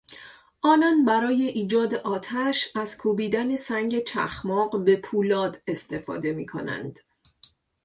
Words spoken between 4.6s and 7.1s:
به پولاد استفاده میکنند.